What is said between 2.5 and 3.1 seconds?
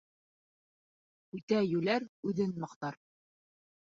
маҡтар.